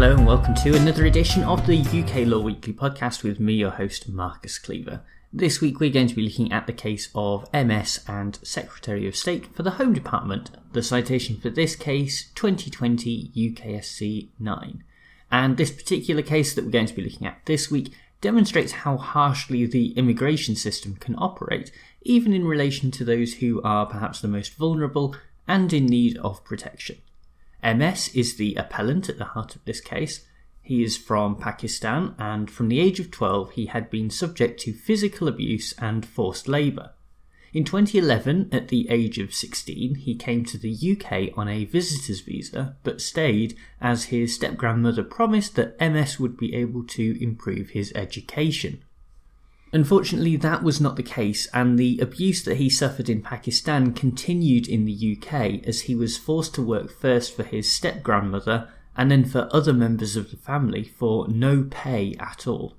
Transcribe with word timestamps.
to 0.00 0.76
another 0.76 1.04
edition 1.04 1.42
of 1.44 1.66
the 1.66 1.80
UK 1.80 2.26
Law 2.26 2.40
Weekly 2.40 2.72
podcast 2.72 3.22
with 3.22 3.38
me, 3.38 3.52
your 3.52 3.72
host, 3.72 4.08
Marcus 4.08 4.58
Cleaver. 4.58 5.02
This 5.30 5.60
week 5.60 5.78
we're 5.78 5.92
going 5.92 6.06
to 6.06 6.14
be 6.14 6.22
looking 6.22 6.50
at 6.50 6.66
the 6.66 6.72
case 6.72 7.10
of 7.14 7.46
MS 7.52 8.00
and 8.08 8.38
Secretary 8.42 9.06
of 9.06 9.14
State 9.14 9.54
for 9.54 9.62
the 9.62 9.72
Home 9.72 9.92
Department. 9.92 10.50
The 10.72 10.82
citation 10.82 11.38
for 11.38 11.50
this 11.50 11.76
case, 11.76 12.30
2020 12.34 13.30
UKSC 13.36 14.28
9. 14.38 14.84
And 15.30 15.56
this 15.56 15.70
particular 15.70 16.22
case 16.22 16.54
that 16.54 16.64
we're 16.64 16.70
going 16.70 16.86
to 16.86 16.94
be 16.94 17.04
looking 17.04 17.26
at 17.26 17.44
this 17.44 17.70
week 17.70 17.92
demonstrates 18.22 18.72
how 18.72 18.96
harshly 18.96 19.66
the 19.66 19.92
immigration 19.92 20.56
system 20.56 20.96
can 20.96 21.14
operate, 21.18 21.72
even 22.02 22.32
in 22.32 22.46
relation 22.46 22.90
to 22.92 23.04
those 23.04 23.34
who 23.34 23.60
are 23.62 23.86
perhaps 23.86 24.20
the 24.20 24.28
most 24.28 24.54
vulnerable 24.56 25.14
and 25.46 25.72
in 25.72 25.86
need 25.86 26.16
of 26.18 26.42
protection. 26.44 26.96
MS 27.62 28.14
is 28.14 28.36
the 28.36 28.54
appellant 28.54 29.08
at 29.08 29.18
the 29.18 29.24
heart 29.26 29.56
of 29.56 29.64
this 29.64 29.80
case. 29.80 30.26
He 30.62 30.82
is 30.82 30.96
from 30.96 31.36
Pakistan, 31.36 32.14
and 32.18 32.50
from 32.50 32.68
the 32.68 32.80
age 32.80 33.00
of 33.00 33.10
12, 33.10 33.52
he 33.52 33.66
had 33.66 33.90
been 33.90 34.10
subject 34.10 34.60
to 34.60 34.72
physical 34.72 35.26
abuse 35.28 35.74
and 35.78 36.06
forced 36.06 36.48
labour. 36.48 36.92
In 37.52 37.64
2011, 37.64 38.50
at 38.52 38.68
the 38.68 38.88
age 38.88 39.18
of 39.18 39.34
16, 39.34 39.96
he 39.96 40.14
came 40.14 40.44
to 40.44 40.56
the 40.56 40.72
UK 40.72 41.36
on 41.36 41.48
a 41.48 41.64
visitor's 41.64 42.20
visa, 42.20 42.76
but 42.84 43.00
stayed 43.00 43.56
as 43.80 44.04
his 44.04 44.32
step 44.34 44.56
grandmother 44.56 45.02
promised 45.02 45.56
that 45.56 45.80
MS 45.80 46.20
would 46.20 46.36
be 46.36 46.54
able 46.54 46.84
to 46.84 47.20
improve 47.20 47.70
his 47.70 47.92
education. 47.96 48.84
Unfortunately, 49.72 50.36
that 50.36 50.64
was 50.64 50.80
not 50.80 50.96
the 50.96 51.02
case, 51.02 51.46
and 51.54 51.78
the 51.78 51.98
abuse 52.00 52.42
that 52.42 52.56
he 52.56 52.68
suffered 52.68 53.08
in 53.08 53.22
Pakistan 53.22 53.92
continued 53.92 54.66
in 54.66 54.84
the 54.84 55.16
UK 55.16 55.64
as 55.64 55.82
he 55.82 55.94
was 55.94 56.16
forced 56.16 56.54
to 56.54 56.62
work 56.62 56.90
first 56.90 57.36
for 57.36 57.44
his 57.44 57.70
step 57.70 58.02
grandmother 58.02 58.68
and 58.96 59.10
then 59.10 59.24
for 59.24 59.48
other 59.52 59.72
members 59.72 60.16
of 60.16 60.30
the 60.30 60.36
family 60.36 60.82
for 60.82 61.28
no 61.28 61.66
pay 61.70 62.16
at 62.18 62.48
all. 62.48 62.74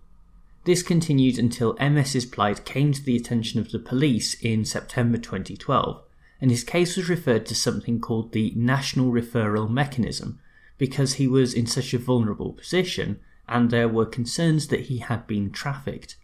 This 0.66 0.84
continued 0.84 1.40
until 1.40 1.78
MS's 1.80 2.26
plight 2.26 2.66
came 2.66 2.92
to 2.92 3.02
the 3.02 3.16
attention 3.16 3.60
of 3.60 3.72
the 3.72 3.80
police 3.80 4.34
in 4.36 4.66
September 4.66 5.18
2012, 5.18 6.04
and 6.42 6.52
his 6.52 6.64
case 6.64 6.98
was 6.98 7.10
referred 7.10 7.46
to 7.48 7.56
something 7.56 8.00
called 8.00 8.34
the 8.34 8.54
National 8.56 9.12
Referral 9.12 9.70
Mechanism 9.70 10.40
because 10.78 11.14
he 11.14 11.28
was 11.28 11.54
in 11.54 11.66
such 11.66 11.94
a 11.94 12.00
vulnerable 12.00 12.54
position 12.54 13.20
and 13.48 13.70
there 13.70 13.90
were 13.90 14.06
concerns 14.06 14.68
that 14.68 14.82
he 14.82 14.98
had 15.00 15.26
been 15.26 15.52
trafficked. 15.52 16.18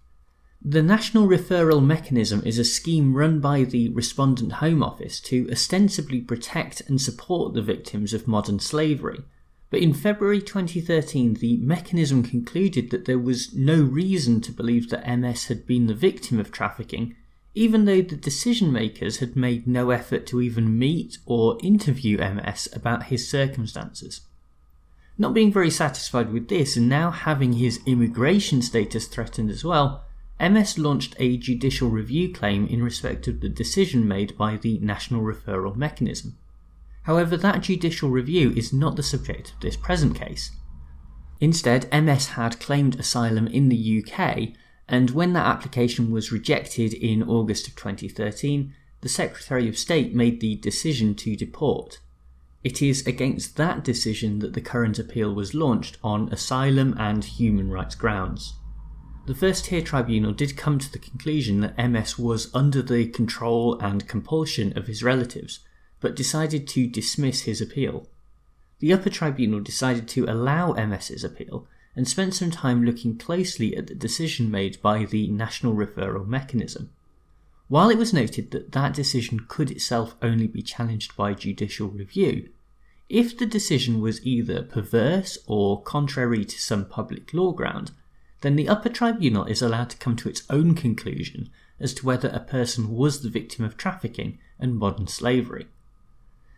The 0.63 0.81
National 0.81 1.27
Referral 1.27 1.85
Mechanism 1.85 2.41
is 2.43 2.57
a 2.57 2.65
scheme 2.65 3.13
run 3.13 3.39
by 3.39 3.63
the 3.63 3.89
Respondent 3.89 4.53
Home 4.53 4.81
Office 4.81 5.19
to 5.21 5.47
ostensibly 5.51 6.19
protect 6.19 6.81
and 6.89 6.99
support 6.99 7.53
the 7.53 7.61
victims 7.61 8.11
of 8.11 8.27
modern 8.27 8.59
slavery. 8.59 9.21
But 9.69 9.81
in 9.81 9.93
February 9.93 10.41
2013, 10.41 11.35
the 11.35 11.57
mechanism 11.57 12.23
concluded 12.23 12.89
that 12.89 13.05
there 13.05 13.19
was 13.19 13.53
no 13.53 13.81
reason 13.81 14.41
to 14.41 14.51
believe 14.51 14.89
that 14.89 15.07
MS 15.07 15.45
had 15.45 15.67
been 15.67 15.85
the 15.85 15.93
victim 15.93 16.39
of 16.39 16.51
trafficking, 16.51 17.15
even 17.53 17.85
though 17.85 18.01
the 18.01 18.15
decision 18.15 18.71
makers 18.71 19.17
had 19.17 19.35
made 19.35 19.67
no 19.67 19.91
effort 19.91 20.25
to 20.27 20.41
even 20.41 20.77
meet 20.77 21.19
or 21.27 21.59
interview 21.61 22.17
MS 22.17 22.67
about 22.73 23.03
his 23.03 23.29
circumstances. 23.29 24.21
Not 25.19 25.35
being 25.35 25.53
very 25.53 25.71
satisfied 25.71 26.33
with 26.33 26.47
this 26.47 26.75
and 26.75 26.89
now 26.89 27.11
having 27.11 27.53
his 27.53 27.79
immigration 27.85 28.63
status 28.63 29.07
threatened 29.07 29.51
as 29.51 29.63
well, 29.63 30.03
MS 30.39 30.77
launched 30.77 31.15
a 31.17 31.37
judicial 31.37 31.89
review 31.89 32.31
claim 32.31 32.67
in 32.67 32.83
respect 32.83 33.27
of 33.27 33.41
the 33.41 33.49
decision 33.49 34.07
made 34.07 34.37
by 34.37 34.55
the 34.55 34.77
National 34.79 35.21
Referral 35.21 35.75
Mechanism. 35.75 36.37
However, 37.03 37.37
that 37.37 37.61
judicial 37.61 38.09
review 38.09 38.51
is 38.51 38.71
not 38.71 38.97
the 38.97 39.03
subject 39.03 39.53
of 39.53 39.59
this 39.61 39.75
present 39.75 40.15
case. 40.15 40.51
Instead, 41.39 41.89
MS 41.91 42.27
had 42.29 42.59
claimed 42.59 42.99
asylum 42.99 43.47
in 43.47 43.69
the 43.69 44.03
UK, 44.03 44.49
and 44.87 45.11
when 45.11 45.33
that 45.33 45.45
application 45.45 46.11
was 46.11 46.31
rejected 46.31 46.93
in 46.93 47.23
August 47.23 47.67
of 47.67 47.75
2013, 47.75 48.73
the 49.01 49.09
Secretary 49.09 49.67
of 49.67 49.77
State 49.77 50.13
made 50.13 50.39
the 50.39 50.55
decision 50.55 51.15
to 51.15 51.35
deport. 51.35 51.99
It 52.63 52.81
is 52.81 53.05
against 53.07 53.55
that 53.57 53.83
decision 53.83 54.39
that 54.39 54.53
the 54.53 54.61
current 54.61 54.99
appeal 54.99 55.33
was 55.33 55.53
launched 55.53 55.97
on 56.03 56.29
asylum 56.29 56.95
and 56.97 57.23
human 57.23 57.69
rights 57.69 57.95
grounds. 57.95 58.53
The 59.27 59.35
first 59.35 59.65
tier 59.65 59.81
tribunal 59.81 60.31
did 60.31 60.55
come 60.55 60.79
to 60.79 60.89
the 60.89 60.97
conclusion 60.97 61.59
that 61.59 61.77
MS 61.77 62.17
was 62.17 62.49
under 62.53 62.81
the 62.81 63.07
control 63.07 63.77
and 63.79 64.07
compulsion 64.07 64.71
of 64.77 64.87
his 64.87 65.03
relatives, 65.03 65.59
but 65.99 66.15
decided 66.15 66.65
to 66.69 66.87
dismiss 66.87 67.41
his 67.41 67.59
appeal. 67.59 68.07
The 68.79 68.93
upper 68.93 69.09
tribunal 69.09 69.59
decided 69.59 70.07
to 70.07 70.23
allow 70.29 70.71
MS's 70.75 71.25
appeal 71.25 71.67
and 71.93 72.07
spent 72.07 72.35
some 72.35 72.51
time 72.51 72.85
looking 72.85 73.17
closely 73.17 73.75
at 73.75 73.87
the 73.87 73.95
decision 73.95 74.49
made 74.49 74.81
by 74.81 75.03
the 75.03 75.27
National 75.27 75.75
Referral 75.75 76.25
Mechanism. 76.25 76.91
While 77.67 77.89
it 77.89 77.97
was 77.97 78.13
noted 78.13 78.51
that 78.51 78.71
that 78.71 78.93
decision 78.93 79.41
could 79.49 79.69
itself 79.69 80.15
only 80.21 80.47
be 80.47 80.61
challenged 80.61 81.17
by 81.17 81.33
judicial 81.33 81.89
review, 81.89 82.47
if 83.09 83.37
the 83.37 83.45
decision 83.45 83.99
was 83.99 84.25
either 84.25 84.63
perverse 84.63 85.37
or 85.47 85.81
contrary 85.81 86.45
to 86.45 86.61
some 86.61 86.85
public 86.85 87.33
law 87.33 87.51
ground, 87.51 87.91
then 88.41 88.55
the 88.55 88.69
upper 88.69 88.89
tribunal 88.89 89.45
is 89.45 89.61
allowed 89.61 89.89
to 89.89 89.97
come 89.97 90.15
to 90.15 90.29
its 90.29 90.43
own 90.49 90.75
conclusion 90.75 91.49
as 91.79 91.93
to 91.93 92.05
whether 92.05 92.29
a 92.29 92.39
person 92.39 92.89
was 92.89 93.21
the 93.21 93.29
victim 93.29 93.63
of 93.65 93.77
trafficking 93.77 94.37
and 94.59 94.75
modern 94.75 95.07
slavery. 95.07 95.67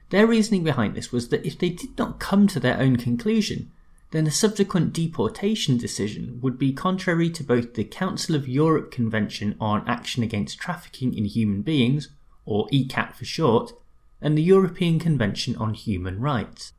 Their 0.09 0.28
reasoning 0.28 0.63
behind 0.63 0.95
this 0.95 1.12
was 1.12 1.29
that 1.29 1.45
if 1.45 1.57
they 1.57 1.69
did 1.69 1.97
not 1.97 2.19
come 2.19 2.47
to 2.47 2.59
their 2.59 2.79
own 2.79 2.95
conclusion, 2.95 3.72
then 4.12 4.25
a 4.25 4.31
subsequent 4.31 4.91
deportation 4.91 5.78
decision 5.78 6.40
would 6.41 6.57
be 6.57 6.73
contrary 6.73 7.29
to 7.29 7.44
both 7.44 7.75
the 7.75 7.84
Council 7.84 8.35
of 8.35 8.47
Europe 8.47 8.91
Convention 8.91 9.56
on 9.59 9.88
Action 9.88 10.23
Against 10.23 10.59
Trafficking 10.59 11.16
in 11.16 11.25
Human 11.25 11.61
Beings, 11.61 12.09
or 12.44 12.67
ECAT 12.69 13.13
for 13.13 13.25
short, 13.25 13.72
and 14.19 14.35
the 14.35 14.41
European 14.41 14.97
Convention 14.97 15.56
on 15.57 15.75
Human 15.75 16.19
Rights. 16.19 16.73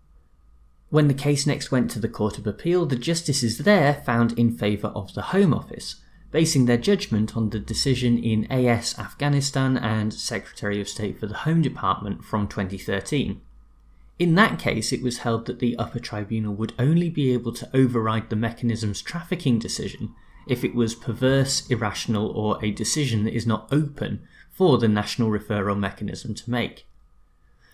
When 0.91 1.07
the 1.07 1.15
case 1.15 1.47
next 1.47 1.71
went 1.71 1.89
to 1.93 2.01
the 2.01 2.09
Court 2.09 2.37
of 2.37 2.49
Appeal, 2.49 2.85
the 2.85 2.97
justices 2.97 3.59
there 3.59 4.03
found 4.05 4.37
in 4.37 4.57
favour 4.57 4.89
of 4.89 5.15
the 5.15 5.23
Home 5.23 5.55
Office, 5.55 5.97
basing 6.33 6.67
their 6.67 6.77
judgment 6.77 7.37
on 7.37 7.51
the 7.51 7.61
decision 7.61 8.19
in 8.19 8.51
AS 8.51 8.99
Afghanistan 8.99 9.77
and 9.77 10.13
Secretary 10.13 10.81
of 10.81 10.89
State 10.89 11.21
for 11.21 11.29
the 11.29 11.39
Home 11.39 11.63
Department 11.63 12.25
from 12.25 12.49
2013. 12.49 13.41
In 14.19 14.35
that 14.35 14.59
case, 14.59 14.93
it 14.93 15.01
was 15.01 15.19
held 15.19 15.47
that 15.47 15.61
the 15.61 15.77
upper 15.77 16.01
tribunal 16.01 16.55
would 16.55 16.73
only 16.77 17.09
be 17.09 17.33
able 17.33 17.53
to 17.53 17.71
override 17.73 18.29
the 18.29 18.35
mechanism's 18.35 19.01
trafficking 19.01 19.61
decision 19.61 20.13
if 20.49 20.65
it 20.65 20.75
was 20.75 20.97
perverse, 20.97 21.71
irrational, 21.71 22.31
or 22.33 22.63
a 22.65 22.73
decision 22.73 23.23
that 23.23 23.35
is 23.35 23.47
not 23.47 23.69
open 23.71 24.27
for 24.51 24.77
the 24.77 24.89
national 24.89 25.31
referral 25.31 25.79
mechanism 25.79 26.35
to 26.35 26.51
make. 26.51 26.89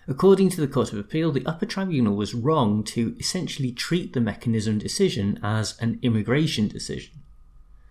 According 0.09 0.49
to 0.51 0.61
the 0.61 0.69
Court 0.69 0.93
of 0.93 0.99
Appeal, 0.99 1.33
the 1.33 1.45
upper 1.45 1.65
tribunal 1.65 2.15
was 2.15 2.33
wrong 2.33 2.81
to 2.85 3.13
essentially 3.19 3.73
treat 3.73 4.13
the 4.13 4.21
mechanism 4.21 4.77
decision 4.77 5.37
as 5.43 5.77
an 5.81 5.99
immigration 6.01 6.69
decision. 6.69 7.23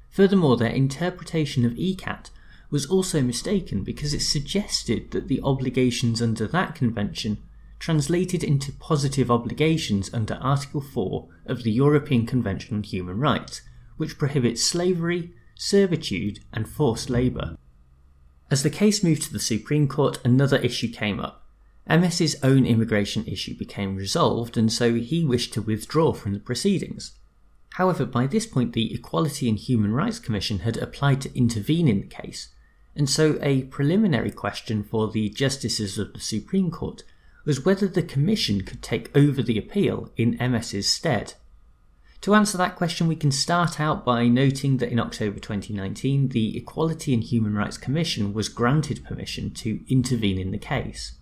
Furthermore, 0.08 0.56
their 0.56 0.70
interpretation 0.70 1.66
of 1.66 1.72
ECAT 1.74 2.30
was 2.70 2.86
also 2.86 3.20
mistaken 3.20 3.84
because 3.84 4.14
it 4.14 4.22
suggested 4.22 5.10
that 5.10 5.28
the 5.28 5.42
obligations 5.42 6.22
under 6.22 6.46
that 6.46 6.74
convention 6.74 7.42
translated 7.78 8.42
into 8.42 8.72
positive 8.72 9.30
obligations 9.30 10.12
under 10.14 10.34
Article 10.40 10.80
4 10.80 11.28
of 11.44 11.64
the 11.64 11.70
European 11.70 12.24
Convention 12.24 12.78
on 12.78 12.82
Human 12.82 13.18
Rights, 13.18 13.60
which 13.98 14.16
prohibits 14.16 14.64
slavery, 14.64 15.34
servitude, 15.54 16.40
and 16.50 16.66
forced 16.66 17.10
labour. 17.10 17.58
As 18.50 18.62
the 18.62 18.70
case 18.70 19.04
moved 19.04 19.22
to 19.24 19.32
the 19.34 19.38
Supreme 19.38 19.86
Court, 19.86 20.18
another 20.24 20.56
issue 20.56 20.88
came 20.88 21.20
up 21.20 21.45
MS's 21.88 22.36
own 22.42 22.66
immigration 22.66 23.24
issue 23.26 23.56
became 23.56 23.96
resolved, 23.96 24.56
and 24.56 24.72
so 24.72 24.94
he 24.94 25.24
wished 25.24 25.52
to 25.54 25.62
withdraw 25.62 26.12
from 26.12 26.32
the 26.32 26.40
proceedings. 26.40 27.12
However, 27.74 28.04
by 28.04 28.26
this 28.26 28.46
point, 28.46 28.72
the 28.72 28.92
Equality 28.94 29.48
and 29.48 29.58
Human 29.58 29.92
Rights 29.92 30.18
Commission 30.18 30.60
had 30.60 30.76
applied 30.78 31.20
to 31.20 31.38
intervene 31.38 31.88
in 31.88 32.00
the 32.00 32.06
case, 32.06 32.48
and 32.96 33.08
so 33.08 33.38
a 33.42 33.64
preliminary 33.64 34.30
question 34.30 34.82
for 34.82 35.10
the 35.10 35.28
justices 35.28 35.98
of 35.98 36.12
the 36.12 36.20
Supreme 36.20 36.70
Court 36.70 37.02
was 37.44 37.64
whether 37.64 37.86
the 37.86 38.02
Commission 38.02 38.62
could 38.62 38.82
take 38.82 39.16
over 39.16 39.42
the 39.42 39.58
appeal 39.58 40.10
in 40.16 40.40
MS's 40.40 40.90
stead. 40.90 41.34
To 42.22 42.34
answer 42.34 42.58
that 42.58 42.74
question, 42.74 43.06
we 43.06 43.14
can 43.14 43.30
start 43.30 43.78
out 43.78 44.04
by 44.04 44.26
noting 44.26 44.78
that 44.78 44.90
in 44.90 44.98
October 44.98 45.38
2019, 45.38 46.30
the 46.30 46.56
Equality 46.56 47.14
and 47.14 47.22
Human 47.22 47.54
Rights 47.54 47.78
Commission 47.78 48.32
was 48.32 48.48
granted 48.48 49.04
permission 49.04 49.50
to 49.50 49.80
intervene 49.88 50.38
in 50.38 50.50
the 50.50 50.58
case. 50.58 51.12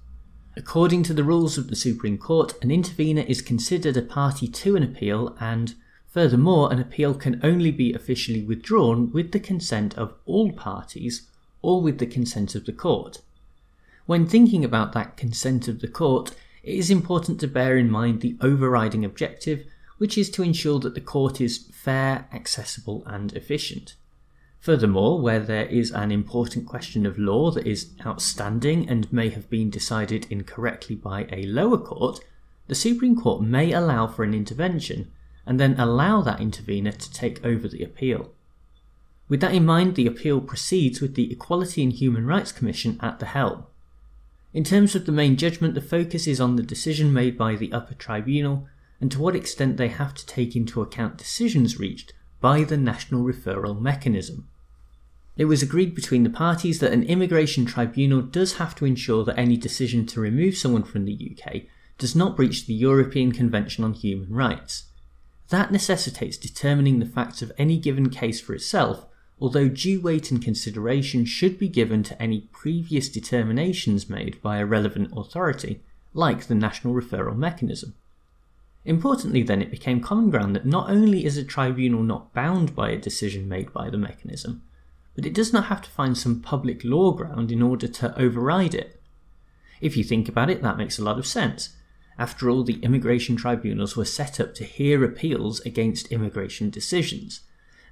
According 0.56 1.02
to 1.04 1.14
the 1.14 1.24
rules 1.24 1.58
of 1.58 1.68
the 1.68 1.74
Supreme 1.74 2.16
Court, 2.16 2.54
an 2.62 2.70
intervener 2.70 3.22
is 3.22 3.42
considered 3.42 3.96
a 3.96 4.02
party 4.02 4.46
to 4.46 4.76
an 4.76 4.84
appeal, 4.84 5.36
and 5.40 5.74
furthermore, 6.06 6.72
an 6.72 6.78
appeal 6.78 7.14
can 7.14 7.40
only 7.42 7.72
be 7.72 7.92
officially 7.92 8.42
withdrawn 8.42 9.10
with 9.10 9.32
the 9.32 9.40
consent 9.40 9.98
of 9.98 10.14
all 10.26 10.52
parties 10.52 11.28
or 11.60 11.82
with 11.82 11.98
the 11.98 12.06
consent 12.06 12.54
of 12.54 12.66
the 12.66 12.72
court. 12.72 13.20
When 14.06 14.26
thinking 14.26 14.64
about 14.64 14.92
that 14.92 15.16
consent 15.16 15.66
of 15.66 15.80
the 15.80 15.88
court, 15.88 16.36
it 16.62 16.74
is 16.74 16.90
important 16.90 17.40
to 17.40 17.48
bear 17.48 17.76
in 17.76 17.90
mind 17.90 18.20
the 18.20 18.36
overriding 18.40 19.04
objective, 19.04 19.66
which 19.98 20.16
is 20.16 20.30
to 20.30 20.42
ensure 20.44 20.78
that 20.80 20.94
the 20.94 21.00
court 21.00 21.40
is 21.40 21.66
fair, 21.72 22.28
accessible, 22.32 23.02
and 23.06 23.32
efficient. 23.32 23.96
Furthermore, 24.64 25.20
where 25.20 25.40
there 25.40 25.66
is 25.66 25.90
an 25.90 26.11
important 26.11 26.64
question 26.64 27.05
of 27.05 27.19
law 27.19 27.50
that 27.50 27.66
is 27.66 27.90
outstanding 28.06 28.88
and 28.88 29.12
may 29.12 29.28
have 29.28 29.50
been 29.50 29.69
decided 29.69 30.26
incorrectly 30.31 30.96
by 30.96 31.28
a 31.31 31.44
lower 31.44 31.76
court, 31.76 32.20
the 32.66 32.75
Supreme 32.75 33.14
Court 33.14 33.43
may 33.43 33.72
allow 33.72 34.06
for 34.06 34.25
an 34.25 34.32
intervention 34.32 35.12
and 35.44 35.61
then 35.61 35.78
allow 35.78 36.22
that 36.22 36.40
intervener 36.40 36.93
to 36.93 37.12
take 37.12 37.44
over 37.44 37.69
the 37.69 37.84
appeal. 37.84 38.32
With 39.28 39.43
that 39.43 39.52
in 39.52 39.66
mind, 39.66 39.96
the 39.96 40.06
appeal 40.06 40.40
proceeds 40.40 40.99
with 40.99 41.14
the 41.14 41.31
Equality 41.31 41.82
and 41.82 41.93
Human 41.93 42.25
Rights 42.25 42.50
Commission 42.50 42.99
at 43.02 43.19
the 43.19 43.26
helm. 43.26 43.64
In 44.55 44.64
terms 44.64 44.94
of 44.94 45.05
the 45.05 45.12
main 45.12 45.37
judgment, 45.37 45.75
the 45.75 45.82
focus 45.82 46.26
is 46.26 46.40
on 46.40 46.56
the 46.56 46.62
decision 46.62 47.12
made 47.12 47.37
by 47.37 47.55
the 47.55 47.70
upper 47.70 47.93
tribunal 47.93 48.66
and 48.99 49.12
to 49.12 49.20
what 49.20 49.37
extent 49.37 49.76
they 49.76 49.88
have 49.88 50.14
to 50.14 50.25
take 50.25 50.56
into 50.56 50.81
account 50.81 51.19
decisions 51.19 51.78
reached 51.78 52.14
by 52.40 52.64
the 52.64 52.78
national 52.78 53.25
referral 53.25 53.78
mechanism. 53.78 54.49
It 55.36 55.46
was 55.46 55.62
agreed 55.62 55.94
between 55.94 56.22
the 56.22 56.31
parties 56.31 56.78
that 56.78 56.92
an 56.92 57.02
immigration 57.02 57.66
tribunal 57.66 58.22
does 58.22 58.54
have 58.54 58.75
to 58.76 58.84
ensure 58.84 59.25
that 59.25 59.38
any 59.38 59.56
decision 59.56 60.06
to 60.06 60.20
remove 60.20 60.56
someone 60.56 60.84
from 60.84 61.04
the 61.04 61.36
UK 61.36 61.62
does 61.98 62.14
not 62.14 62.36
breach 62.36 62.66
the 62.66 62.75
European 62.75 63.32
Convention 63.32 63.82
on 63.82 63.94
Human 63.94 64.32
Rights. 64.32 64.84
That 65.48 65.72
necessitates 65.72 66.36
determining 66.36 67.00
the 67.00 67.06
facts 67.06 67.42
of 67.42 67.52
any 67.58 67.78
given 67.78 68.10
case 68.10 68.40
for 68.40 68.54
itself, 68.54 69.06
although 69.40 69.69
due 69.69 70.00
weight 70.00 70.31
and 70.31 70.42
consideration 70.42 71.25
should 71.25 71.58
be 71.58 71.69
given 71.69 72.04
to 72.04 72.22
any 72.22 72.42
previous 72.52 73.08
determinations 73.08 74.08
made 74.08 74.40
by 74.40 74.58
a 74.58 74.66
relevant 74.66 75.12
authority, 75.16 75.82
like 76.12 76.46
the 76.46 76.54
National 76.54 76.94
Referral 76.94 77.37
Mechanism. 77.37 77.94
Importantly, 78.84 79.42
then, 79.42 79.60
it 79.60 79.70
became 79.70 80.00
common 80.00 80.30
ground 80.30 80.54
that 80.54 80.66
not 80.66 80.90
only 80.90 81.25
is 81.25 81.37
a 81.37 81.44
tribunal 81.44 82.02
not 82.02 82.32
bound 82.32 82.76
by 82.76 82.90
a 82.90 82.98
decision 82.98 83.48
made 83.48 83.72
by 83.72 83.90
the 83.90 83.98
mechanism, 83.98 84.62
but 85.14 85.26
it 85.26 85.34
does 85.34 85.52
not 85.52 85.66
have 85.66 85.82
to 85.82 85.90
find 85.90 86.16
some 86.16 86.40
public 86.40 86.82
law 86.84 87.12
ground 87.12 87.52
in 87.52 87.62
order 87.62 87.87
to 87.87 88.19
override 88.20 88.75
it. 88.75 89.00
If 89.81 89.96
you 89.96 90.05
think 90.05 90.28
about 90.28 90.50
it, 90.50 90.62
that 90.62 90.78
makes 90.78 90.99
a 90.99 91.05
lot 91.05 91.19
of 91.19 91.26
sense. 91.26 91.76
After 92.19 92.49
all, 92.49 92.62
the 92.62 92.81
immigration 92.81 93.37
tribunals 93.37 93.96
were 93.96 94.05
set 94.05 94.40
up 94.40 94.55
to 94.55 94.64
hear 94.64 95.05
appeals 95.05 95.61
against 95.61 96.12
immigration 96.12 96.70
decisions. 96.70 97.40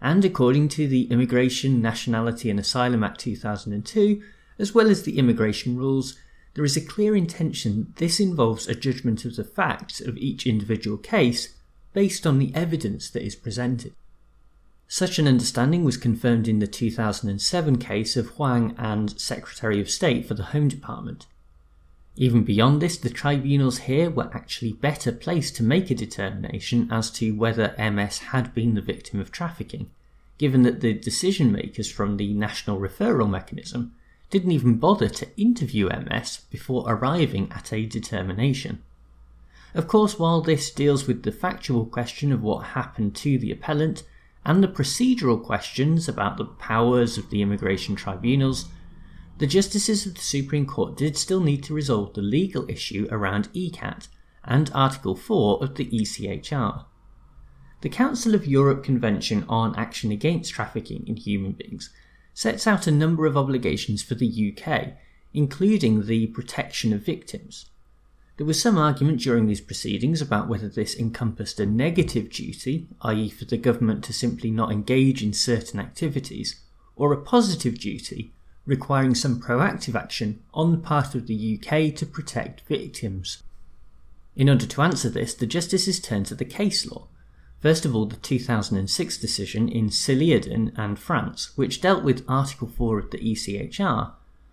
And 0.01 0.25
according 0.25 0.69
to 0.71 0.89
the 0.89 1.05
Immigration, 1.05 1.81
Nationality 1.81 2.51
and 2.51 2.59
Asylum 2.59 3.05
Act 3.05 3.21
2002, 3.21 4.23
as 4.59 4.75
well 4.75 4.89
as 4.89 5.03
the 5.03 5.19
immigration 5.19 5.77
rules, 5.77 6.19
there 6.55 6.65
is 6.65 6.77
a 6.77 6.85
clear 6.85 7.17
intention 7.17 7.95
this 7.97 8.21
involves 8.21 8.69
a 8.69 8.75
judgment 8.75 9.25
of 9.25 9.37
the 9.37 9.45
facts 9.45 10.01
of 10.01 10.19
each 10.19 10.47
individual 10.47 10.99
case 10.99 11.55
based 11.93 12.27
on 12.27 12.39
the 12.39 12.55
evidence 12.55 13.11
that 13.11 13.25
is 13.25 13.37
presented. 13.37 13.93
Such 14.95 15.19
an 15.19 15.27
understanding 15.27 15.85
was 15.85 15.97
confirmed 15.97 16.47
in 16.47 16.59
the 16.59 16.67
2007 16.67 17.79
case 17.79 18.15
of 18.15 18.27
Huang 18.33 18.75
and 18.77 19.19
Secretary 19.19 19.81
of 19.81 19.89
State 19.89 20.27
for 20.27 20.35
the 20.35 20.43
Home 20.53 20.69
Department. 20.69 21.25
Even 22.15 22.45
beyond 22.45 22.83
this, 22.83 22.99
the 22.99 23.09
tribunals 23.09 23.79
here 23.79 24.11
were 24.11 24.29
actually 24.35 24.75
better 24.75 25.11
placed 25.11 25.57
to 25.57 25.63
make 25.63 25.91
a 25.91 25.95
determination 25.95 26.93
as 26.93 27.11
to 27.13 27.35
whether 27.35 27.75
MS 27.79 28.19
had 28.19 28.53
been 28.53 28.75
the 28.75 28.83
victim 28.83 29.19
of 29.19 29.33
trafficking, 29.33 29.89
given 30.37 30.61
that 30.65 30.83
the 30.83 30.93
decision 30.93 31.51
makers 31.53 31.91
from 31.91 32.19
the 32.19 32.35
National 32.35 32.79
Referral 32.79 33.31
Mechanism 33.31 33.95
didn't 34.29 34.53
even 34.53 34.75
bother 34.75 35.09
to 35.09 35.41
interview 35.41 35.89
MS 35.89 36.43
before 36.51 36.85
arriving 36.87 37.51
at 37.51 37.73
a 37.73 37.87
determination. 37.87 38.83
Of 39.75 39.89
course, 39.89 40.19
while 40.19 40.43
this 40.43 40.71
deals 40.71 41.07
with 41.07 41.23
the 41.23 41.33
factual 41.33 41.87
question 41.87 42.31
of 42.31 42.43
what 42.43 42.77
happened 42.77 43.15
to 43.17 43.39
the 43.39 43.53
appellant, 43.53 44.03
and 44.45 44.63
the 44.63 44.69
procedural 44.69 45.43
questions 45.43 46.09
about 46.09 46.37
the 46.37 46.45
powers 46.45 47.17
of 47.17 47.31
the 47.31 47.43
immigration 47.43 47.95
tribunals, 47.95 48.67
the 49.39 49.47
justices 49.47 50.07
of 50.07 50.15
the 50.15 50.21
Supreme 50.21 50.67
Court 50.67 50.97
did 50.97 51.17
still 51.17 51.41
need 51.41 51.63
to 51.65 51.75
resolve 51.75 52.15
the 52.15 52.23
legal 52.23 52.69
issue 52.69 53.09
around 53.11 53.53
ECAT 53.53 54.09
and 54.45 54.71
Article 54.75 55.15
4 55.15 55.63
of 55.63 55.77
the 55.77 55.87
ECHR. 55.87 56.85
The 57.81 57.89
Council 57.89 58.35
of 58.35 58.47
Europe 58.47 58.85
Convention 58.85 59.45
on 59.49 59.75
Action 59.77 60.13
Against 60.13 60.53
Trafficking 60.53 61.05
in 61.07 61.17
Human 61.17 61.53
Beings 61.53 61.91
sets 62.35 62.67
out 62.67 62.87
a 62.87 62.93
number 62.93 63.27
of 63.27 63.37
obligations 63.37 64.03
for 64.03 64.15
the 64.15 64.55
UK, 64.57 64.95
including 65.35 66.07
the 66.07 66.29
protection 66.29 66.93
of 66.93 67.05
victims. 67.05 67.67
There 68.43 68.47
was 68.49 68.61
some 68.61 68.77
argument 68.77 69.21
during 69.21 69.47
these 69.47 69.61
proceedings 69.61 70.21
about 70.21 70.49
whether 70.49 70.69
this 70.69 70.97
encompassed 70.97 71.61
a 71.61 71.65
negative 71.65 72.29
duty, 72.29 72.89
i.e., 73.03 73.31
for 73.31 73.45
the 73.45 73.57
government 73.57 74.03
to 74.03 74.13
simply 74.13 74.51
not 74.51 74.73
engage 74.73 75.23
in 75.23 75.33
certain 75.33 75.79
activities, 75.79 76.61
or 76.97 77.13
a 77.13 77.23
positive 77.23 77.79
duty, 77.79 78.33
requiring 78.67 79.15
some 79.15 79.41
proactive 79.41 79.95
action 79.95 80.43
on 80.53 80.73
the 80.73 80.79
part 80.79 81.15
of 81.15 81.29
the 81.29 81.57
UK 81.57 81.95
to 81.95 82.05
protect 82.05 82.63
victims. 82.63 83.45
In 84.35 84.51
order 84.51 84.67
to 84.67 84.83
answer 84.83 85.09
this, 85.09 85.35
the 85.35 85.47
justices 85.47 86.01
turned 86.01 86.27
to 86.27 86.35
the 86.35 86.45
case 86.45 86.85
law. 86.91 87.07
First 87.61 87.85
of 87.85 87.95
all, 87.95 88.07
the 88.07 88.17
2006 88.17 89.19
decision 89.19 89.69
in 89.69 89.89
Siliadin 89.89 90.73
and 90.77 90.99
France, 90.99 91.57
which 91.57 91.81
dealt 91.81 92.03
with 92.03 92.29
Article 92.29 92.67
4 92.67 92.99
of 92.99 93.11
the 93.13 93.19
ECHR, 93.19 94.11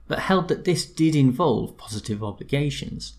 but 0.07 0.19
held 0.19 0.47
that 0.49 0.65
this 0.65 0.85
did 0.85 1.15
involve 1.15 1.75
positive 1.75 2.23
obligations. 2.23 3.13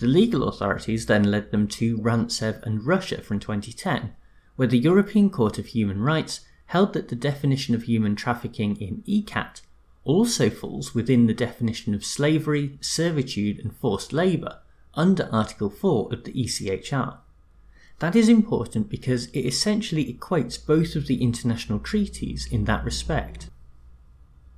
The 0.00 0.06
legal 0.06 0.48
authorities 0.48 1.04
then 1.04 1.30
led 1.30 1.50
them 1.50 1.68
to 1.68 1.98
Rantsev 1.98 2.62
and 2.62 2.86
Russia 2.86 3.20
from 3.20 3.38
2010, 3.38 4.14
where 4.56 4.66
the 4.66 4.78
European 4.78 5.28
Court 5.28 5.58
of 5.58 5.66
Human 5.66 6.00
Rights 6.00 6.40
held 6.66 6.94
that 6.94 7.08
the 7.08 7.16
definition 7.16 7.74
of 7.74 7.82
human 7.82 8.16
trafficking 8.16 8.76
in 8.80 9.02
ECAT 9.06 9.60
also 10.04 10.48
falls 10.48 10.94
within 10.94 11.26
the 11.26 11.34
definition 11.34 11.92
of 11.92 12.02
slavery, 12.02 12.78
servitude, 12.80 13.58
and 13.58 13.76
forced 13.76 14.14
labour 14.14 14.60
under 14.94 15.28
Article 15.30 15.68
4 15.68 16.14
of 16.14 16.24
the 16.24 16.32
ECHR. 16.32 17.18
That 17.98 18.16
is 18.16 18.30
important 18.30 18.88
because 18.88 19.26
it 19.26 19.44
essentially 19.44 20.10
equates 20.10 20.64
both 20.64 20.96
of 20.96 21.08
the 21.08 21.22
international 21.22 21.78
treaties 21.78 22.48
in 22.50 22.64
that 22.64 22.86
respect. 22.86 23.50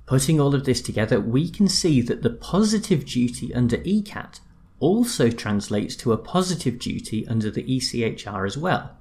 Putting 0.05 0.39
all 0.39 0.55
of 0.55 0.63
this 0.63 0.81
together, 0.81 1.19
we 1.19 1.49
can 1.49 1.67
see 1.67 1.99
that 1.99 2.21
the 2.21 2.29
positive 2.29 3.05
duty 3.05 3.53
under 3.53 3.75
ECAT 3.79 4.39
also 4.83 5.29
translates 5.29 5.95
to 5.95 6.11
a 6.11 6.17
positive 6.17 6.77
duty 6.77 7.25
under 7.29 7.49
the 7.49 7.63
ECHR 7.63 8.45
as 8.45 8.57
well, 8.57 8.97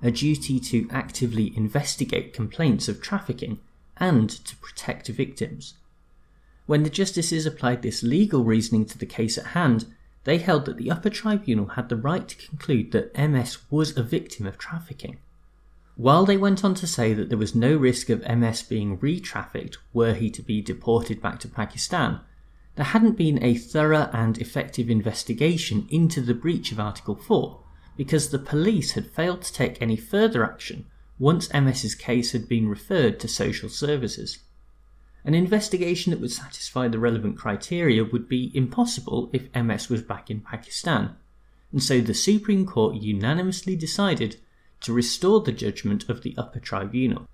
a 0.00 0.12
duty 0.12 0.60
to 0.60 0.86
actively 0.92 1.52
investigate 1.56 2.32
complaints 2.32 2.88
of 2.88 3.02
trafficking 3.02 3.58
and 3.96 4.30
to 4.30 4.56
protect 4.58 5.08
victims. 5.08 5.74
When 6.66 6.84
the 6.84 6.88
justices 7.00 7.46
applied 7.46 7.82
this 7.82 8.04
legal 8.04 8.44
reasoning 8.44 8.86
to 8.86 8.96
the 8.96 9.06
case 9.06 9.36
at 9.36 9.46
hand, 9.46 9.86
they 10.22 10.38
held 10.38 10.66
that 10.66 10.76
the 10.76 10.92
upper 10.92 11.10
tribunal 11.10 11.66
had 11.66 11.88
the 11.88 11.96
right 11.96 12.28
to 12.28 12.46
conclude 12.46 12.92
that 12.92 13.18
MS 13.18 13.58
was 13.72 13.96
a 13.96 14.04
victim 14.04 14.46
of 14.46 14.56
trafficking. 14.56 15.18
While 15.96 16.24
they 16.26 16.36
went 16.36 16.64
on 16.64 16.76
to 16.76 16.86
say 16.86 17.12
that 17.12 17.28
there 17.28 17.38
was 17.38 17.56
no 17.56 17.76
risk 17.76 18.08
of 18.08 18.22
MS 18.22 18.62
being 18.62 19.00
re 19.00 19.18
trafficked 19.18 19.78
were 19.92 20.14
he 20.14 20.30
to 20.30 20.42
be 20.42 20.62
deported 20.62 21.20
back 21.20 21.40
to 21.40 21.48
Pakistan, 21.48 22.20
there 22.76 22.86
hadn't 22.86 23.16
been 23.16 23.42
a 23.42 23.54
thorough 23.54 24.10
and 24.12 24.38
effective 24.38 24.90
investigation 24.90 25.86
into 25.90 26.20
the 26.20 26.34
breach 26.34 26.72
of 26.72 26.80
Article 26.80 27.14
4 27.14 27.60
because 27.96 28.30
the 28.30 28.38
police 28.38 28.92
had 28.92 29.10
failed 29.10 29.42
to 29.42 29.52
take 29.52 29.80
any 29.80 29.96
further 29.96 30.44
action 30.44 30.86
once 31.18 31.52
MS's 31.54 31.94
case 31.94 32.32
had 32.32 32.48
been 32.48 32.68
referred 32.68 33.20
to 33.20 33.28
social 33.28 33.68
services. 33.68 34.38
An 35.24 35.34
investigation 35.34 36.10
that 36.10 36.20
would 36.20 36.32
satisfy 36.32 36.88
the 36.88 36.98
relevant 36.98 37.38
criteria 37.38 38.04
would 38.04 38.28
be 38.28 38.50
impossible 38.54 39.30
if 39.32 39.54
MS 39.54 39.88
was 39.88 40.02
back 40.02 40.30
in 40.30 40.40
Pakistan, 40.40 41.16
and 41.72 41.82
so 41.82 42.00
the 42.00 42.14
Supreme 42.14 42.66
Court 42.66 42.96
unanimously 42.96 43.76
decided 43.76 44.36
to 44.80 44.92
restore 44.92 45.40
the 45.40 45.52
judgment 45.52 46.08
of 46.08 46.22
the 46.22 46.34
upper 46.36 46.60
tribunal. 46.60 47.26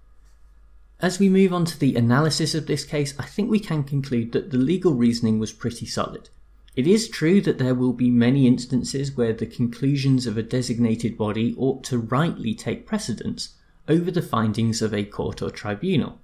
As 1.02 1.19
we 1.19 1.30
move 1.30 1.54
on 1.54 1.64
to 1.64 1.78
the 1.78 1.97
analysis 1.97 2.54
of 2.54 2.66
this 2.66 2.85
case, 2.85 3.14
I 3.19 3.25
think 3.25 3.50
we 3.50 3.59
can 3.59 3.85
conclude 3.85 4.33
that 4.33 4.50
the 4.50 4.59
legal 4.59 4.92
reasoning 4.92 5.38
was 5.38 5.50
pretty 5.50 5.87
solid. 5.87 6.28
It 6.76 6.87
is 6.87 7.09
true 7.09 7.40
that 7.40 7.57
there 7.57 7.75
will 7.75 7.95
be 7.95 8.11
many 8.11 8.47
instances 8.47 9.16
where 9.16 9.33
the 9.33 9.47
conclusions 9.47 10.26
of 10.26 10.37
a 10.37 10.42
designated 10.42 11.16
body 11.16 11.54
ought 11.57 11.85
to 11.85 11.99
rightly 11.99 12.54
take 12.54 12.87
precedence 12.87 13.54
over 13.88 14.11
the 14.11 14.21
findings 14.21 14.83
of 14.83 14.92
a 14.92 15.04
court 15.04 15.40
or 15.40 15.50
tribunal. 15.50 16.19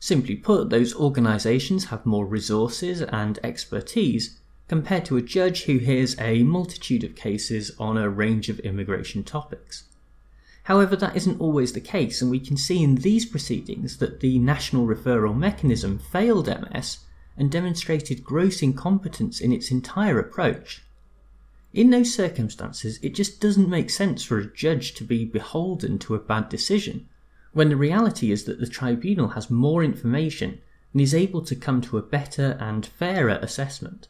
Simply 0.00 0.36
put, 0.36 0.68
those 0.68 0.94
organisations 0.94 1.86
have 1.86 2.04
more 2.04 2.26
resources 2.26 3.00
and 3.00 3.38
expertise 3.42 4.38
compared 4.68 5.06
to 5.06 5.16
a 5.16 5.22
judge 5.22 5.64
who 5.64 5.78
hears 5.78 6.14
a 6.20 6.42
multitude 6.42 7.04
of 7.04 7.16
cases 7.16 7.72
on 7.78 7.96
a 7.96 8.10
range 8.10 8.50
of 8.50 8.60
immigration 8.60 9.24
topics. 9.24 9.84
However, 10.70 10.94
that 10.94 11.16
isn't 11.16 11.40
always 11.40 11.72
the 11.72 11.80
case, 11.80 12.22
and 12.22 12.30
we 12.30 12.38
can 12.38 12.56
see 12.56 12.80
in 12.80 12.94
these 12.94 13.26
proceedings 13.26 13.96
that 13.96 14.20
the 14.20 14.38
national 14.38 14.86
referral 14.86 15.36
mechanism 15.36 15.98
failed 15.98 16.46
MS 16.46 16.98
and 17.36 17.50
demonstrated 17.50 18.22
gross 18.22 18.62
incompetence 18.62 19.40
in 19.40 19.52
its 19.52 19.72
entire 19.72 20.20
approach. 20.20 20.84
In 21.74 21.90
those 21.90 22.14
circumstances, 22.14 23.00
it 23.02 23.16
just 23.16 23.40
doesn't 23.40 23.68
make 23.68 23.90
sense 23.90 24.22
for 24.22 24.38
a 24.38 24.46
judge 24.46 24.94
to 24.94 25.02
be 25.02 25.24
beholden 25.24 25.98
to 25.98 26.14
a 26.14 26.20
bad 26.20 26.48
decision, 26.48 27.08
when 27.52 27.68
the 27.68 27.74
reality 27.74 28.30
is 28.30 28.44
that 28.44 28.60
the 28.60 28.68
tribunal 28.68 29.30
has 29.30 29.50
more 29.50 29.82
information 29.82 30.60
and 30.92 31.02
is 31.02 31.16
able 31.16 31.42
to 31.46 31.56
come 31.56 31.80
to 31.80 31.98
a 31.98 32.02
better 32.16 32.56
and 32.60 32.86
fairer 32.86 33.40
assessment. 33.42 34.06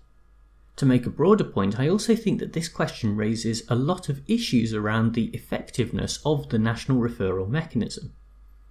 To 0.81 0.87
make 0.87 1.05
a 1.05 1.11
broader 1.11 1.45
point, 1.45 1.79
I 1.79 1.91
also 1.91 2.17
think 2.17 2.41
that 2.41 2.55
this 2.55 2.67
question 2.67 3.15
raises 3.15 3.65
a 3.69 3.75
lot 3.75 4.09
of 4.09 4.23
issues 4.27 4.73
around 4.73 5.13
the 5.13 5.27
effectiveness 5.35 6.19
of 6.25 6.49
the 6.49 6.59
national 6.59 7.03
referral 7.03 7.51
mechanism. 7.51 8.15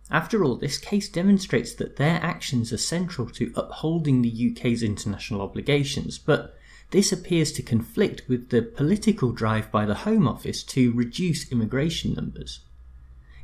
After 0.10 0.44
all, 0.44 0.56
this 0.56 0.80
case 0.80 1.08
demonstrates 1.08 1.72
that 1.76 1.98
their 1.98 2.20
actions 2.24 2.74
are 2.74 2.80
central 2.80 3.30
to 3.30 3.54
upholding 3.56 4.24
the 4.24 4.52
UK's 4.52 4.82
international 4.82 5.44
obligations, 5.44 6.18
but 6.18 6.58
this 6.90 7.12
appears 7.12 7.52
to 7.52 7.62
conflict 7.62 8.24
with 8.28 8.50
the 8.50 8.64
political 8.64 9.32
drive 9.32 9.72
by 9.72 9.86
the 9.86 10.02
Home 10.10 10.28
Office 10.28 10.64
to 10.64 10.92
reduce 10.94 11.52
immigration 11.52 12.16
numbers. 12.16 12.62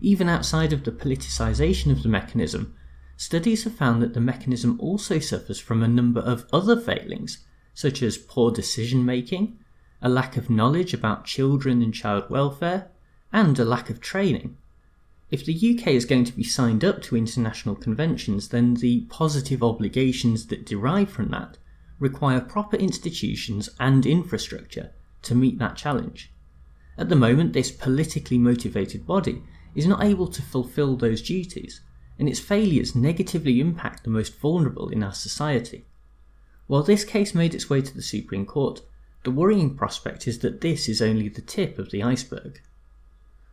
Even 0.01 0.27
outside 0.27 0.73
of 0.73 0.85
the 0.85 0.91
politicisation 0.91 1.91
of 1.91 2.01
the 2.01 2.09
mechanism, 2.09 2.73
studies 3.15 3.63
have 3.65 3.75
found 3.75 4.01
that 4.01 4.15
the 4.15 4.19
mechanism 4.19 4.75
also 4.79 5.19
suffers 5.19 5.59
from 5.59 5.83
a 5.83 5.87
number 5.87 6.21
of 6.21 6.47
other 6.51 6.81
failings, 6.81 7.45
such 7.75 8.01
as 8.01 8.17
poor 8.17 8.49
decision 8.49 9.05
making, 9.05 9.59
a 10.01 10.09
lack 10.09 10.37
of 10.37 10.49
knowledge 10.49 10.93
about 10.93 11.25
children 11.25 11.83
and 11.83 11.93
child 11.93 12.27
welfare, 12.29 12.89
and 13.31 13.59
a 13.59 13.65
lack 13.65 13.91
of 13.91 14.01
training. 14.01 14.57
If 15.29 15.45
the 15.45 15.53
UK 15.53 15.87
is 15.89 16.05
going 16.05 16.23
to 16.25 16.33
be 16.33 16.43
signed 16.43 16.85
up 16.85 17.01
to 17.03 17.17
international 17.17 17.75
conventions, 17.75 18.49
then 18.49 18.75
the 18.75 19.01
positive 19.09 19.61
obligations 19.61 20.47
that 20.47 20.65
derive 20.65 21.09
from 21.09 21.29
that 21.29 21.57
require 21.99 22.39
proper 22.39 22.77
institutions 22.77 23.69
and 23.79 24.05
infrastructure 24.05 24.91
to 25.23 25.35
meet 25.35 25.59
that 25.59 25.75
challenge. 25.75 26.31
At 26.97 27.09
the 27.09 27.15
moment, 27.15 27.53
this 27.53 27.71
politically 27.71 28.37
motivated 28.37 29.05
body 29.05 29.43
is 29.73 29.87
not 29.87 30.03
able 30.03 30.27
to 30.27 30.41
fulfill 30.41 30.95
those 30.95 31.21
duties, 31.21 31.81
and 32.17 32.29
its 32.29 32.39
failures 32.39 32.95
negatively 32.95 33.59
impact 33.59 34.03
the 34.03 34.09
most 34.09 34.35
vulnerable 34.37 34.87
in 34.89 35.03
our 35.03 35.13
society. 35.13 35.85
While 36.67 36.83
this 36.83 37.03
case 37.03 37.35
made 37.35 37.53
its 37.53 37.69
way 37.69 37.81
to 37.81 37.93
the 37.93 38.01
Supreme 38.01 38.45
Court, 38.45 38.81
the 39.23 39.31
worrying 39.31 39.75
prospect 39.75 40.27
is 40.27 40.39
that 40.39 40.61
this 40.61 40.87
is 40.87 41.01
only 41.01 41.29
the 41.29 41.41
tip 41.41 41.77
of 41.77 41.91
the 41.91 42.03
iceberg. 42.03 42.61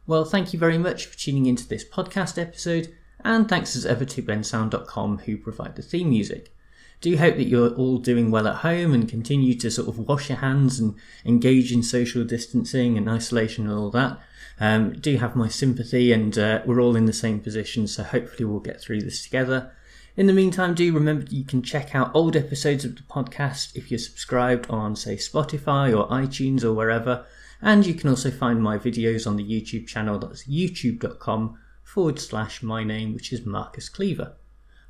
Well, 0.07 0.25
thank 0.25 0.53
you 0.53 0.59
very 0.59 0.79
much 0.79 1.07
for 1.07 1.19
tuning 1.19 1.47
into 1.47 1.67
this 1.67 1.85
podcast 1.85 2.41
episode, 2.41 2.93
and 3.25 3.49
thanks 3.49 3.77
as 3.77 3.87
ever 3.87 4.05
to 4.05 4.23
bensound.com 4.23 5.19
who 5.19 5.37
provide 5.37 5.77
the 5.77 5.83
theme 5.83 6.11
music. 6.11 6.55
Do 7.01 7.17
hope 7.17 7.37
that 7.37 7.49
you're 7.49 7.75
all 7.75 7.99
doing 7.99 8.31
well 8.31 8.47
at 8.47 8.57
home 8.57 8.95
and 8.95 9.09
continue 9.09 9.55
to 9.59 9.71
sort 9.71 9.89
of 9.89 9.99
wash 9.99 10.29
your 10.29 10.39
hands 10.39 10.79
and 10.79 10.95
engage 11.25 11.73
in 11.73 11.83
social 11.83 12.25
distancing 12.25 12.97
and 12.97 13.09
isolation 13.09 13.69
and 13.69 13.77
all 13.77 13.91
that. 13.91 14.21
Um, 14.61 14.93
do 14.93 15.17
have 15.17 15.35
my 15.35 15.49
sympathy, 15.49 16.13
and 16.13 16.37
uh, 16.39 16.63
we're 16.65 16.81
all 16.81 16.95
in 16.95 17.07
the 17.07 17.13
same 17.13 17.41
position, 17.41 17.89
so 17.89 18.05
hopefully 18.05 18.45
we'll 18.45 18.61
get 18.61 18.81
through 18.81 19.01
this 19.01 19.23
together. 19.23 19.73
In 20.17 20.27
the 20.27 20.33
meantime, 20.33 20.75
do 20.75 20.93
remember 20.93 21.27
you 21.31 21.45
can 21.45 21.63
check 21.63 21.95
out 21.95 22.11
old 22.15 22.37
episodes 22.37 22.85
of 22.85 22.97
the 22.97 23.03
podcast 23.03 23.75
if 23.75 23.91
you're 23.91 23.99
subscribed 23.99 24.69
on, 24.69 24.95
say, 24.95 25.17
Spotify 25.17 25.97
or 25.97 26.07
iTunes 26.09 26.63
or 26.63 26.75
wherever. 26.75 27.25
And 27.63 27.87
you 27.87 27.95
can 27.95 28.11
also 28.11 28.31
find 28.31 28.63
my 28.63 28.77
videos 28.77 29.27
on 29.27 29.37
the 29.37 29.45
YouTube 29.45 29.87
channel 29.87 30.19
that's 30.19 30.47
youtube.com 30.47 31.59
forward 31.83 32.19
slash 32.19 32.63
my 32.63 32.85
name, 32.85 33.15
which 33.15 33.33
is 33.33 33.47
Marcus 33.47 33.89
Cleaver. 33.89 34.35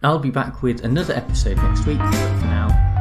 I'll 0.02 0.18
be 0.18 0.30
back 0.30 0.62
with 0.62 0.84
another 0.84 1.14
episode 1.14 1.58
next 1.58 1.86
week, 1.86 1.98
for 1.98 2.46
now! 2.46 2.91